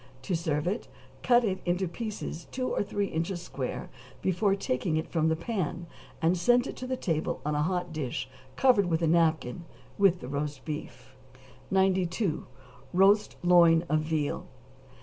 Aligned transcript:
To 0.23 0.35
serve 0.35 0.65
it 0.65 0.87
cut 1.21 1.43
it 1.43 1.59
into 1.63 1.87
pieces 1.87 2.47
two 2.49 2.67
or 2.69 2.81
three 2.81 3.05
inches 3.05 3.39
square 3.39 3.91
before 4.23 4.55
taking 4.55 4.97
it 4.97 5.07
from 5.07 5.29
the 5.29 5.35
pan, 5.35 5.85
and 6.23 6.35
send 6.35 6.65
it 6.65 6.75
to 6.77 6.87
the 6.87 6.97
table 6.97 7.39
on 7.45 7.53
a 7.53 7.61
hot 7.61 7.93
dish 7.93 8.27
covered 8.55 8.87
with 8.87 9.03
a 9.03 9.07
napkin, 9.07 9.63
with 9.99 10.19
the 10.19 10.27
roast 10.27 10.65
beef. 10.65 11.13
92. 11.69 12.47
=Roast 12.93 13.35
Loin 13.43 13.85
of 13.89 13.99
Veal. 13.99 14.47